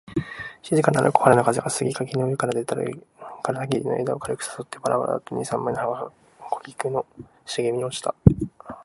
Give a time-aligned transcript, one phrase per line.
[0.63, 3.05] 静かなる小春の風が、杉垣の上から出たる
[3.43, 7.05] 梧桐の枝を軽く誘ってばらばらと二三枚の葉が枯菊の
[7.45, 8.15] 茂みに落ちた